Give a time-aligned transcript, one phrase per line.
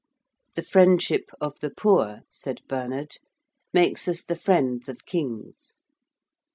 [0.55, 3.17] 'The friendship of the poor,' said Bernard,
[3.71, 5.75] 'makes us the friends of Kings.'